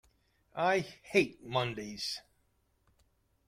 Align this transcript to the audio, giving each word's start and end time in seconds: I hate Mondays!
I 0.55 0.79
hate 0.79 1.43
Mondays! 1.43 2.21